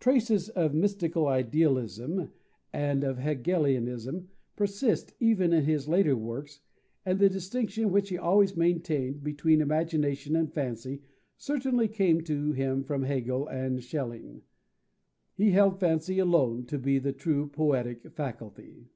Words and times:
Traces 0.00 0.50
of 0.50 0.74
mystical 0.74 1.26
idealism 1.26 2.30
and 2.74 3.02
of 3.02 3.16
Hegelianism 3.16 4.28
persist 4.54 5.14
even 5.18 5.54
in 5.54 5.64
his 5.64 5.88
later 5.88 6.14
works, 6.14 6.60
and 7.06 7.18
the 7.18 7.30
distinction, 7.30 7.90
which 7.90 8.10
he 8.10 8.18
always 8.18 8.54
maintained, 8.54 9.22
between 9.24 9.62
imagination 9.62 10.36
and 10.36 10.52
fancy 10.52 11.00
certainly 11.38 11.88
came 11.88 12.20
to 12.24 12.52
him 12.52 12.84
from 12.84 13.04
Hegel 13.04 13.48
and 13.48 13.82
Schelling. 13.82 14.42
He 15.32 15.52
held 15.52 15.80
fancy 15.80 16.18
alone 16.18 16.66
to 16.66 16.78
be 16.78 16.98
the 16.98 17.14
true 17.14 17.48
poetic 17.48 18.12
faculty. 18.12 18.90